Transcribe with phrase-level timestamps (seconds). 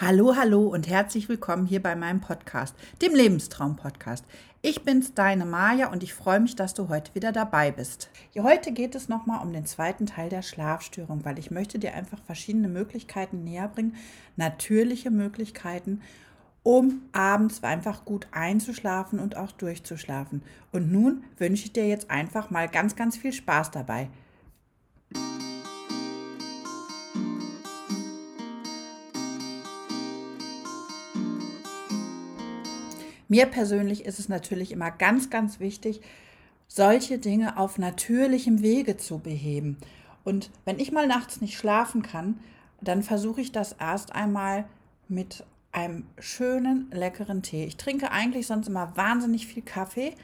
[0.00, 4.24] Hallo, hallo und herzlich willkommen hier bei meinem Podcast, dem Lebenstraum-Podcast.
[4.62, 8.08] Ich bin's, deine Maja, und ich freue mich, dass du heute wieder dabei bist.
[8.38, 12.20] Heute geht es nochmal um den zweiten Teil der Schlafstörung, weil ich möchte dir einfach
[12.22, 13.96] verschiedene Möglichkeiten näher bringen,
[14.36, 16.00] natürliche Möglichkeiten,
[16.62, 20.42] um abends einfach gut einzuschlafen und auch durchzuschlafen.
[20.70, 24.10] Und nun wünsche ich dir jetzt einfach mal ganz, ganz viel Spaß dabei.
[33.28, 36.00] Mir persönlich ist es natürlich immer ganz, ganz wichtig,
[36.66, 39.78] solche Dinge auf natürlichem Wege zu beheben.
[40.24, 42.40] Und wenn ich mal nachts nicht schlafen kann,
[42.80, 44.64] dann versuche ich das erst einmal
[45.08, 47.64] mit einem schönen, leckeren Tee.
[47.64, 50.14] Ich trinke eigentlich sonst immer wahnsinnig viel Kaffee.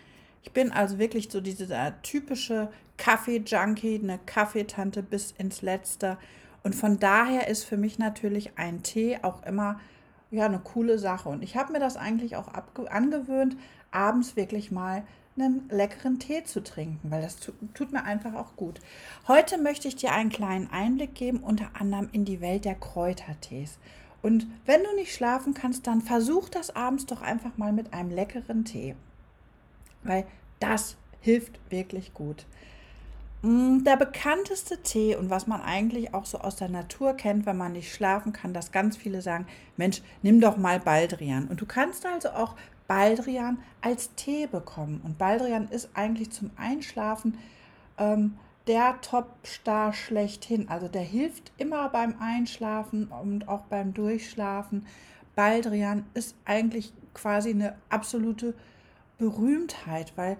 [0.42, 1.68] Ich bin also wirklich so diese
[2.02, 6.18] typische Kaffee-Junkie, eine Kaffeetante bis ins Letzte.
[6.62, 9.80] Und von daher ist für mich natürlich ein Tee auch immer
[10.30, 11.28] ja eine coole Sache.
[11.28, 12.48] Und ich habe mir das eigentlich auch
[12.90, 13.56] angewöhnt,
[13.90, 15.04] abends wirklich mal
[15.36, 17.36] einen leckeren Tee zu trinken, weil das
[17.74, 18.80] tut mir einfach auch gut.
[19.26, 23.78] Heute möchte ich dir einen kleinen Einblick geben, unter anderem in die Welt der Kräutertees.
[24.22, 28.10] Und wenn du nicht schlafen kannst, dann versuch das abends doch einfach mal mit einem
[28.10, 28.94] leckeren Tee,
[30.02, 30.24] weil
[30.60, 32.46] das hilft wirklich gut.
[33.44, 37.58] Mm, der bekannteste Tee und was man eigentlich auch so aus der Natur kennt, wenn
[37.58, 41.48] man nicht schlafen kann, dass ganz viele sagen, Mensch, nimm doch mal Baldrian.
[41.48, 42.54] Und du kannst also auch
[42.88, 45.02] Baldrian als Tee bekommen.
[45.04, 47.36] Und Baldrian ist eigentlich zum Einschlafen
[47.98, 50.70] ähm, der Top-Star schlechthin.
[50.70, 54.86] Also der hilft immer beim Einschlafen und auch beim Durchschlafen.
[55.34, 58.54] Baldrian ist eigentlich quasi eine absolute
[59.18, 60.38] Berühmtheit, weil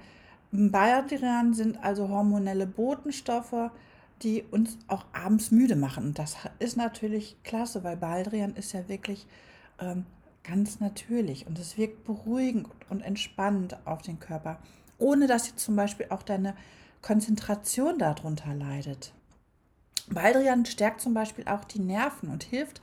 [0.57, 3.73] Baldrian sind also hormonelle Botenstoffe,
[4.23, 6.07] die uns auch abends müde machen.
[6.07, 9.27] Und das ist natürlich klasse, weil Baldrian ist ja wirklich
[9.81, 10.07] ähm,
[10.45, 14.59] ganz natürlich und es wirkt beruhigend und entspannend auf den Körper,
[14.99, 16.55] ohne dass jetzt zum Beispiel auch deine
[17.03, 19.13] Konzentration darunter leidet.
[20.09, 22.81] Baldrian stärkt zum Beispiel auch die Nerven und hilft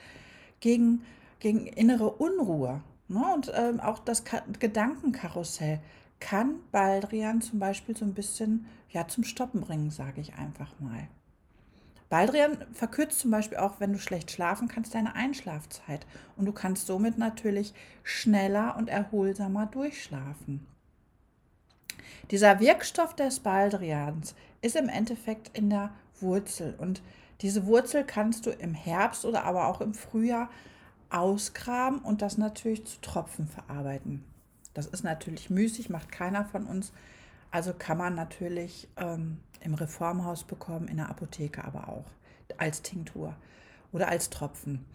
[0.60, 1.04] gegen,
[1.40, 2.81] gegen innere Unruhe.
[3.08, 3.34] Ne?
[3.34, 5.80] Und ähm, auch das Ka Gedankenkarussell
[6.22, 11.09] kann Baldrian zum Beispiel so ein bisschen ja, zum Stoppen bringen, sage ich einfach mal.
[12.09, 16.06] Baldrian verkürzt zum Beispiel auch, wenn du schlecht schlafen kannst, deine Einschlafzeit.
[16.36, 17.74] Und du kannst somit natürlich
[18.04, 20.66] schneller und erholsamer durchschlafen.
[22.30, 26.76] Dieser Wirkstoff des Baldrians ist im Endeffekt in der Wurzel.
[26.78, 27.02] Und
[27.42, 30.50] diese Wurzel kannst du im Herbst oder aber auch im Frühjahr
[31.10, 34.24] ausgraben und das natürlich zu Tropfen verarbeiten.
[34.74, 36.92] Das ist natürlich müßig, macht keiner von uns.
[37.52, 42.06] Also kann man natürlich ähm, im Reformhaus bekommen, in der Apotheke aber auch
[42.58, 43.36] als Tinktur
[43.92, 44.86] oder als Tropfen.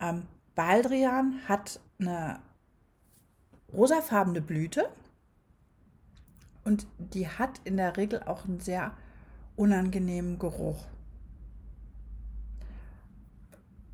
[0.00, 2.40] Ähm, Baldrian hat eine
[3.72, 4.88] rosafarbene Blüte
[6.64, 8.92] und die hat in der Regel auch einen sehr
[9.56, 10.86] unangenehmen Geruch.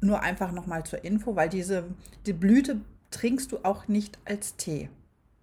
[0.01, 1.85] Nur einfach nochmal zur Info, weil diese
[2.27, 2.81] die Blüte
[3.11, 4.89] trinkst du auch nicht als Tee.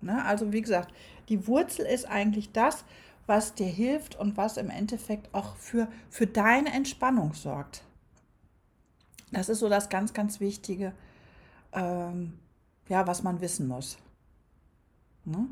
[0.01, 0.23] Ne?
[0.25, 0.93] Also wie gesagt,
[1.29, 2.85] die Wurzel ist eigentlich das,
[3.27, 7.83] was dir hilft und was im Endeffekt auch für, für deine Entspannung sorgt.
[9.31, 10.93] Das ist so das ganz, ganz Wichtige,
[11.73, 12.39] ähm,
[12.88, 13.97] ja, was man wissen muss.
[15.25, 15.47] Ne?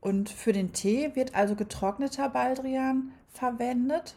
[0.00, 4.14] Und für den Tee wird also getrockneter Baldrian verwendet.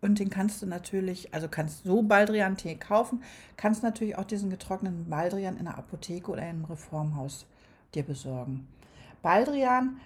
[0.00, 3.22] Und den kannst du natürlich, also kannst so Baldrian-Tee kaufen,
[3.56, 7.46] kannst natürlich auch diesen getrockneten Baldrian in der Apotheke oder im Reformhaus
[7.94, 8.66] dir besorgen.
[9.22, 10.00] Baldrian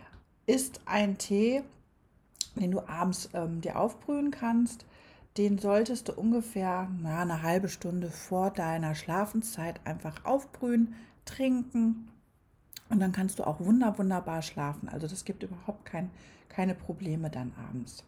[0.46, 1.62] ist ein Tee,
[2.56, 4.84] den du abends ähm, dir aufbrühen kannst.
[5.36, 12.08] Den solltest du ungefähr na, eine halbe Stunde vor deiner Schlafenszeit einfach aufbrühen, trinken
[12.88, 14.88] und dann kannst du auch wunder, wunderbar schlafen.
[14.88, 16.10] Also das gibt überhaupt kein,
[16.48, 18.04] keine Probleme dann abends.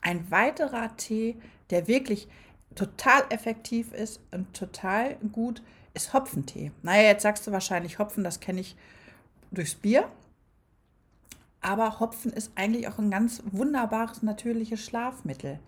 [0.00, 1.36] Ein weiterer Tee,
[1.70, 2.28] der wirklich
[2.74, 5.62] total effektiv ist und total gut,
[5.94, 6.70] ist Hopfentee.
[6.82, 8.76] Naja, jetzt sagst du wahrscheinlich Hopfen, das kenne ich
[9.50, 10.08] durchs Bier.
[11.60, 15.58] Aber Hopfen ist eigentlich auch ein ganz wunderbares natürliches Schlafmittel.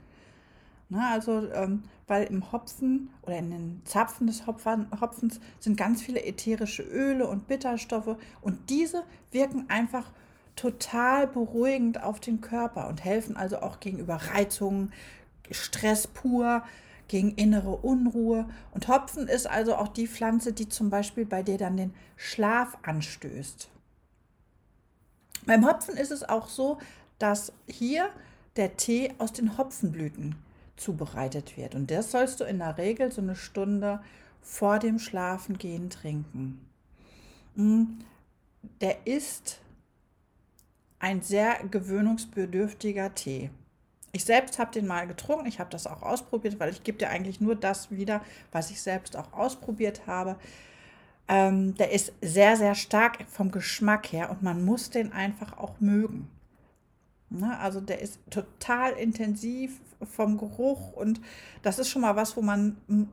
[0.89, 6.03] Na, also, ähm, weil im Hopfen oder in den Zapfen des Hopfen, Hopfens sind ganz
[6.03, 10.11] viele ätherische Öle und Bitterstoffe und diese wirken einfach
[10.57, 14.93] total beruhigend auf den Körper und helfen also auch gegenüber Reizungen,
[15.51, 16.65] Stress pur,
[17.11, 18.49] gegen innere Unruhe.
[18.71, 22.79] Und Hopfen ist also auch die Pflanze, die zum Beispiel bei dir dann den Schlaf
[22.83, 23.69] anstößt.
[25.45, 26.79] Beim Hopfen ist es auch so,
[27.19, 28.11] dass hier
[28.55, 30.37] der Tee aus den Hopfenblüten
[30.77, 31.75] zubereitet wird.
[31.75, 34.01] Und das sollst du in der Regel so eine Stunde
[34.41, 36.65] vor dem Schlafengehen trinken.
[37.57, 37.99] Hm,
[38.81, 39.59] der ist
[41.01, 43.51] ein sehr gewöhnungsbedürftiger Tee.
[44.13, 47.11] Ich selbst habe den mal getrunken, ich habe das auch ausprobiert, weil ich gebe dir
[47.11, 50.37] eigentlich nur das wieder, was ich selbst auch ausprobiert habe.
[51.29, 55.79] Ähm, der ist sehr, sehr stark vom Geschmack her und man muss den einfach auch
[55.79, 56.29] mögen.
[57.29, 57.57] Ne?
[57.61, 61.21] Also der ist total intensiv vom Geruch und
[61.63, 63.09] das ist schon mal was, wo man hm,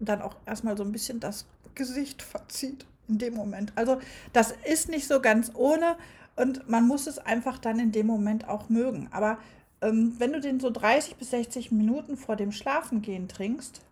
[0.00, 3.72] dann auch erstmal so ein bisschen das Gesicht verzieht in dem Moment.
[3.74, 3.98] Also
[4.34, 5.96] das ist nicht so ganz ohne
[6.36, 9.08] und man muss es einfach dann in dem Moment auch mögen.
[9.12, 9.38] Aber
[9.82, 13.82] ähm, wenn du den so 30 bis 60 Minuten vor dem Schlafengehen trinkst,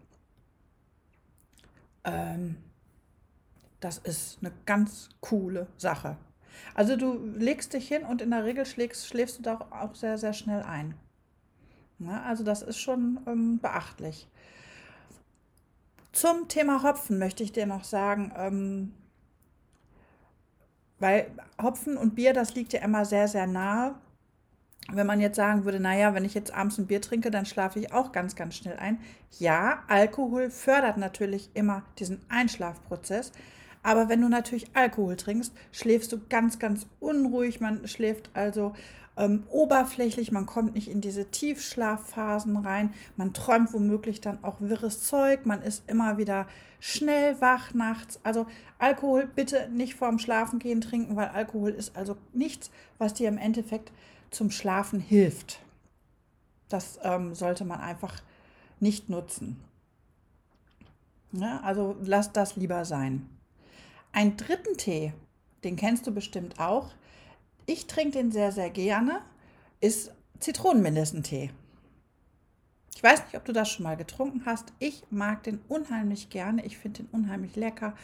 [2.04, 2.56] ähm,
[3.80, 6.16] das ist eine ganz coole Sache.
[6.74, 10.18] Also du legst dich hin und in der Regel schlägst, schläfst du da auch sehr,
[10.18, 10.94] sehr schnell ein.
[11.98, 14.28] Ja, also das ist schon ähm, beachtlich.
[16.12, 18.94] Zum Thema Hopfen möchte ich dir noch sagen, ähm,
[20.98, 23.94] weil Hopfen und Bier, das liegt ja immer sehr, sehr nahe.
[24.88, 27.78] Wenn man jetzt sagen würde, naja, wenn ich jetzt abends ein Bier trinke, dann schlafe
[27.78, 28.98] ich auch ganz, ganz schnell ein.
[29.38, 33.32] Ja, Alkohol fördert natürlich immer diesen Einschlafprozess.
[33.82, 37.60] Aber wenn du natürlich Alkohol trinkst, schläfst du ganz, ganz unruhig.
[37.60, 38.74] Man schläft also
[39.16, 42.92] ähm, oberflächlich, man kommt nicht in diese Tiefschlafphasen rein.
[43.16, 45.46] Man träumt womöglich dann auch wirres Zeug.
[45.46, 46.46] Man ist immer wieder
[46.78, 48.20] schnell wach nachts.
[48.22, 48.46] Also
[48.78, 53.92] Alkohol bitte nicht vorm Schlafengehen trinken, weil Alkohol ist also nichts, was dir im Endeffekt
[54.30, 55.60] zum Schlafen hilft.
[56.68, 58.22] Das ähm, sollte man einfach
[58.78, 59.60] nicht nutzen.
[61.32, 63.28] Ja, also lass das lieber sein.
[64.12, 65.12] Einen dritten Tee,
[65.62, 66.90] den kennst du bestimmt auch.
[67.66, 69.20] Ich trinke den sehr, sehr gerne,
[69.80, 71.50] ist Zitronenmelissentee.
[72.94, 74.72] Ich weiß nicht, ob du das schon mal getrunken hast.
[74.78, 76.64] Ich mag den unheimlich gerne.
[76.66, 77.94] Ich finde den unheimlich lecker.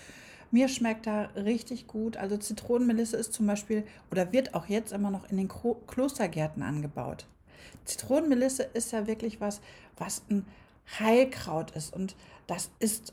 [0.50, 2.16] Mir schmeckt er richtig gut.
[2.16, 7.26] Also Zitronenmelisse ist zum Beispiel oder wird auch jetzt immer noch in den Klostergärten angebaut.
[7.84, 9.60] Zitronenmelisse ist ja wirklich was,
[9.96, 10.46] was ein
[10.98, 11.92] Heilkraut ist.
[11.94, 12.16] Und
[12.46, 13.12] das ist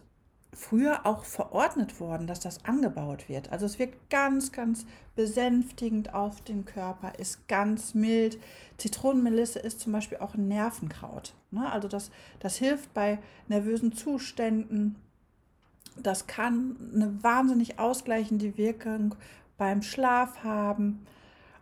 [0.54, 3.52] früher auch verordnet worden, dass das angebaut wird.
[3.52, 8.40] Also es wirkt ganz, ganz besänftigend auf den Körper, ist ganz mild.
[8.78, 11.34] Zitronenmelisse ist zum Beispiel auch ein Nervenkraut.
[11.52, 11.72] Ne?
[11.72, 14.96] Also das, das hilft bei nervösen Zuständen.
[15.98, 19.16] Das kann eine wahnsinnig ausgleichende Wirkung
[19.58, 21.06] beim Schlaf haben.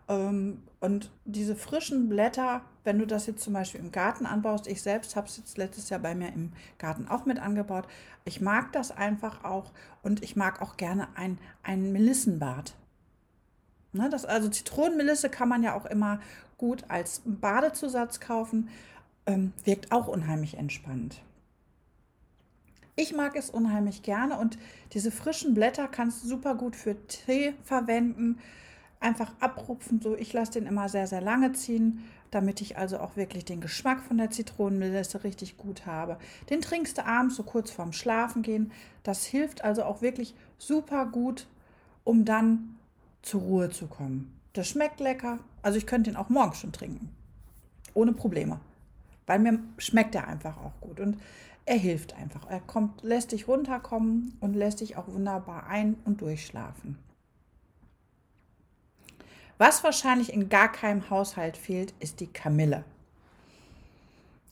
[0.08, 4.82] Ähm, und diese frischen Blätter, wenn du das jetzt zum Beispiel im Garten anbaust, ich
[4.82, 7.86] selbst habe es jetzt letztes Jahr bei mir im Garten auch mit angebaut.
[8.24, 9.70] Ich mag das einfach auch
[10.02, 12.74] und ich mag auch gerne ein, ein Melissenbad.
[13.92, 16.18] Ne, das, also Zitronenmelisse kann man ja auch immer
[16.56, 18.70] gut als Badezusatz kaufen.
[19.26, 21.22] Ähm, wirkt auch unheimlich entspannend.
[22.94, 24.58] Ich mag es unheimlich gerne und
[24.92, 28.38] diese frischen Blätter kannst du super gut für Tee verwenden
[29.02, 30.00] einfach abrupfen.
[30.00, 33.60] So, ich lasse den immer sehr, sehr lange ziehen, damit ich also auch wirklich den
[33.60, 36.18] Geschmack von der Zitronenmelisse richtig gut habe.
[36.48, 38.72] Den trinkst du abends so kurz vorm Schlafen gehen.
[39.02, 41.46] Das hilft also auch wirklich super gut,
[42.04, 42.78] um dann
[43.20, 44.32] zur Ruhe zu kommen.
[44.54, 45.38] Das schmeckt lecker.
[45.62, 47.10] Also ich könnte den auch morgens schon trinken.
[47.94, 48.60] Ohne Probleme.
[49.26, 51.00] Weil mir schmeckt er einfach auch gut.
[51.00, 51.18] Und
[51.64, 52.48] er hilft einfach.
[52.48, 56.98] Er kommt, lässt dich runterkommen und lässt dich auch wunderbar ein- und durchschlafen.
[59.58, 62.84] Was wahrscheinlich in gar keinem Haushalt fehlt, ist die Kamille.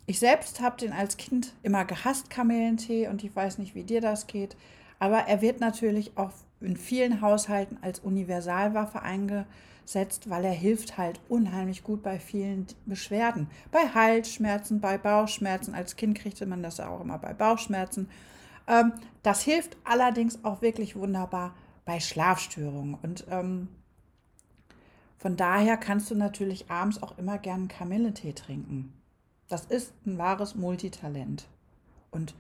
[0.07, 4.01] Ich selbst habe den als Kind immer gehasst, Kamillentee, und ich weiß nicht, wie dir
[4.01, 4.57] das geht.
[4.99, 11.21] Aber er wird natürlich auch in vielen Haushalten als Universalwaffe eingesetzt, weil er hilft halt
[11.29, 13.49] unheimlich gut bei vielen Beschwerden.
[13.71, 15.75] Bei Halsschmerzen, bei Bauchschmerzen.
[15.75, 18.09] Als Kind kriegte man das auch immer bei Bauchschmerzen.
[18.67, 22.95] Ähm, das hilft allerdings auch wirklich wunderbar bei Schlafstörungen.
[23.03, 23.69] Und ähm,
[25.19, 28.93] von daher kannst du natürlich abends auch immer gern Kamilletee trinken.
[29.49, 31.49] Das ist ein wahres Multitalent.
[32.11, 32.35] Und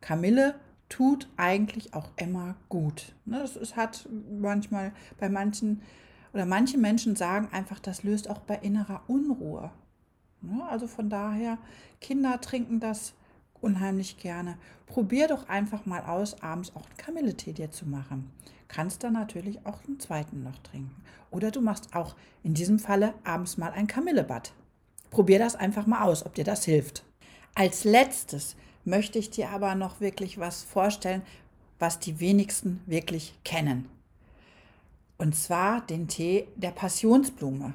[0.00, 0.54] Kamille
[0.90, 3.14] tut eigentlich auch immer gut.
[3.42, 5.80] Es ne, hat manchmal bei manchen
[6.32, 9.70] oder manche Menschen sagen einfach, das löst auch bei innerer Unruhe.
[10.42, 11.58] Ne, also von daher,
[12.00, 13.14] Kinder trinken das
[13.60, 14.58] unheimlich gerne.
[14.86, 18.30] Probier doch einfach mal aus, abends auch einen Kamilletee dir zu machen.
[18.68, 21.02] Kannst dann natürlich auch einen zweiten noch trinken.
[21.30, 24.52] Oder du machst auch in diesem Falle abends mal ein Kamillebad.
[25.10, 27.04] Probier das einfach mal aus, ob dir das hilft.
[27.54, 31.22] Als letztes möchte ich dir aber noch wirklich was vorstellen,
[31.78, 33.88] was die wenigsten wirklich kennen.
[35.18, 37.74] Und zwar den Tee der Passionsblume.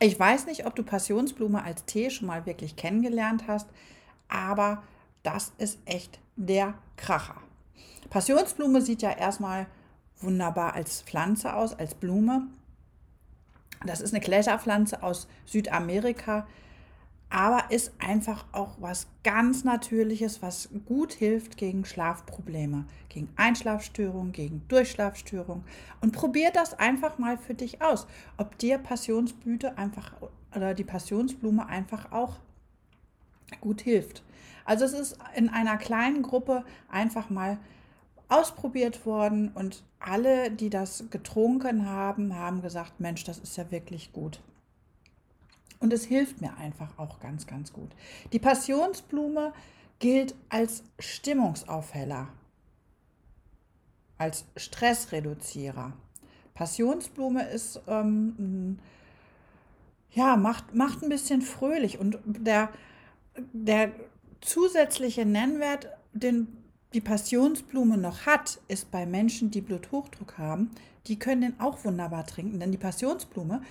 [0.00, 3.68] Ich weiß nicht, ob du Passionsblume als Tee schon mal wirklich kennengelernt hast,
[4.28, 4.82] aber
[5.22, 7.36] das ist echt der Kracher.
[8.08, 9.66] Passionsblume sieht ja erstmal
[10.20, 12.46] wunderbar als Pflanze aus, als Blume.
[13.84, 16.46] Das ist eine Kletterpflanze aus Südamerika,
[17.30, 24.62] aber ist einfach auch was ganz Natürliches, was gut hilft gegen Schlafprobleme, gegen Einschlafstörungen, gegen
[24.66, 25.64] Durchschlafstörungen.
[26.00, 30.12] Und probier das einfach mal für dich aus, ob dir Passionsblüte einfach
[30.54, 32.38] oder die Passionsblume einfach auch
[33.60, 34.24] gut hilft.
[34.64, 37.58] Also es ist in einer kleinen Gruppe einfach mal
[38.28, 44.12] ausprobiert worden und alle, die das getrunken haben, haben gesagt, Mensch, das ist ja wirklich
[44.12, 44.40] gut.
[45.80, 47.90] Und es hilft mir einfach auch ganz, ganz gut.
[48.32, 49.52] Die Passionsblume
[49.98, 52.28] gilt als Stimmungsaufheller,
[54.18, 55.94] als Stressreduzierer.
[56.54, 58.78] Passionsblume ist, ähm,
[60.12, 62.68] ja, macht, macht ein bisschen fröhlich und der,
[63.52, 63.92] der
[64.40, 66.48] zusätzliche Nennwert, den
[66.92, 70.70] die Passionsblume noch hat, ist bei Menschen, die Bluthochdruck haben,
[71.06, 73.62] die können den auch wunderbar trinken, denn die Passionsblume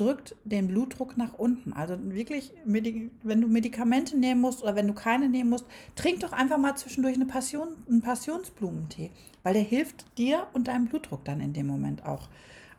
[0.00, 1.72] drückt den Blutdruck nach unten.
[1.72, 6.32] Also wirklich, wenn du Medikamente nehmen musst oder wenn du keine nehmen musst, trink doch
[6.32, 9.10] einfach mal zwischendurch eine Passion, einen Passionsblumentee,
[9.42, 12.28] weil der hilft dir und deinem Blutdruck dann in dem Moment auch.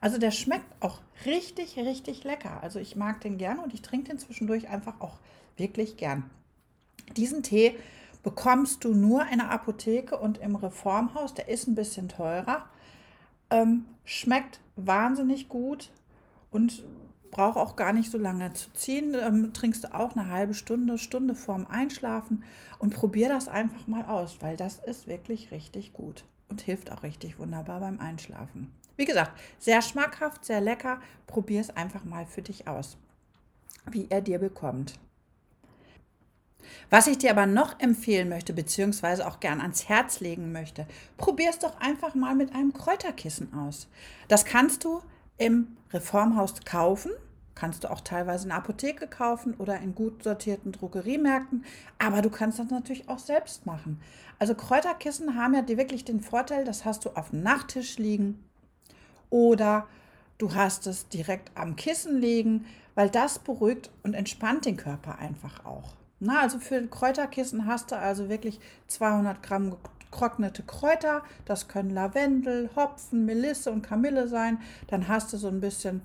[0.01, 2.63] Also der schmeckt auch richtig, richtig lecker.
[2.63, 5.19] Also ich mag den gern und ich trinke den zwischendurch einfach auch
[5.57, 6.29] wirklich gern.
[7.17, 7.75] Diesen Tee
[8.23, 11.33] bekommst du nur in der Apotheke und im Reformhaus.
[11.33, 12.65] Der ist ein bisschen teurer,
[13.49, 15.91] ähm, schmeckt wahnsinnig gut
[16.51, 16.83] und
[17.31, 19.15] braucht auch gar nicht so lange zu ziehen.
[19.19, 22.43] Ähm, trinkst du auch eine halbe Stunde, Stunde vorm Einschlafen
[22.79, 27.03] und probier das einfach mal aus, weil das ist wirklich richtig gut und hilft auch
[27.03, 28.71] richtig wunderbar beim Einschlafen.
[28.97, 30.99] Wie gesagt, sehr schmackhaft, sehr lecker.
[31.25, 32.97] Probier es einfach mal für dich aus,
[33.89, 34.99] wie er dir bekommt.
[36.89, 40.85] Was ich dir aber noch empfehlen möchte, beziehungsweise auch gern ans Herz legen möchte,
[41.17, 43.87] probier es doch einfach mal mit einem Kräuterkissen aus.
[44.27, 45.01] Das kannst du
[45.39, 47.11] im Reformhaus kaufen,
[47.55, 51.65] kannst du auch teilweise in der Apotheke kaufen oder in gut sortierten Drogeriemärkten,
[51.97, 53.99] aber du kannst das natürlich auch selbst machen.
[54.37, 58.43] Also Kräuterkissen haben ja wirklich den Vorteil, das hast du auf dem Nachttisch liegen
[59.29, 59.87] oder
[60.37, 62.65] du hast es direkt am Kissen liegen,
[62.95, 65.95] weil das beruhigt und entspannt den Körper einfach auch.
[66.19, 69.77] Na, also für Kräuterkissen hast du also wirklich 200 Gramm
[70.11, 71.23] getrocknete Kräuter.
[71.45, 74.59] Das können Lavendel, Hopfen, Melisse und Kamille sein.
[74.87, 76.01] Dann hast du so ein bisschen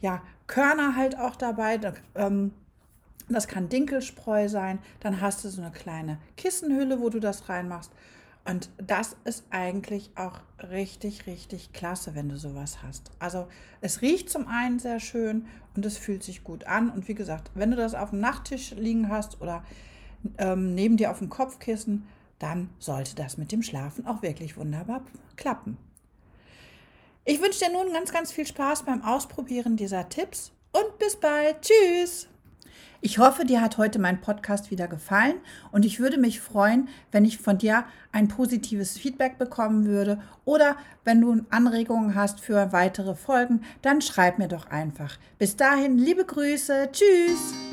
[0.00, 1.80] ja, Körner halt auch dabei.
[2.14, 2.52] Ähm,
[3.28, 4.78] das kann Dinkelspreu sein.
[5.00, 7.90] Dann hast du so eine kleine Kissenhülle, wo du das reinmachst.
[8.44, 10.38] Und das ist eigentlich auch
[10.70, 13.10] richtig, richtig klasse, wenn du sowas hast.
[13.18, 13.48] Also
[13.80, 16.90] es riecht zum einen sehr schön und es fühlt sich gut an.
[16.90, 19.64] Und wie gesagt, wenn du das auf dem Nachttisch liegen hast oder
[20.38, 22.06] ähm, neben dir auf dem Kopfkissen,
[22.38, 25.02] dann sollte das mit dem Schlafen auch wirklich wunderbar
[25.36, 25.76] klappen.
[27.24, 31.56] Ich wünsche dir nun ganz, ganz viel Spaß beim Ausprobieren dieser Tipps und bis bald.
[31.62, 32.28] Tschüss!
[33.00, 35.34] Ich hoffe, dir hat heute mein Podcast wieder gefallen
[35.70, 40.76] und ich würde mich freuen, wenn ich von dir ein positives Feedback bekommen würde oder
[41.04, 45.18] wenn du Anregungen hast für weitere Folgen, dann schreib mir doch einfach.
[45.38, 47.65] Bis dahin, liebe Grüße, tschüss!